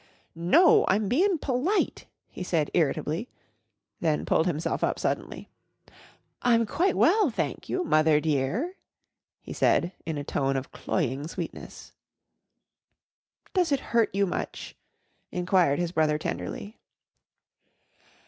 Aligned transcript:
"No. 0.33 0.83
I'm 0.87 1.07
bein' 1.07 1.37
p'lite," 1.37 2.07
he 2.27 2.41
said 2.41 2.71
irritably, 2.73 3.29
then 3.99 4.25
pulled 4.25 4.47
himself 4.47 4.83
up 4.83 4.97
suddenly. 4.97 5.47
"I'm 6.41 6.65
quite 6.65 6.97
well, 6.97 7.29
thank 7.29 7.69
you, 7.69 7.83
Mother 7.83 8.19
dear," 8.19 8.77
he 9.41 9.53
said 9.53 9.91
in 10.03 10.17
a 10.17 10.23
tone 10.23 10.57
of 10.57 10.71
cloying 10.71 11.27
sweetness. 11.27 11.93
"Does 13.53 13.71
it 13.71 13.79
hurt 13.93 14.09
you 14.15 14.25
much?" 14.25 14.75
inquired 15.31 15.77
his 15.77 15.91
brother 15.91 16.17
tenderly. 16.17 16.79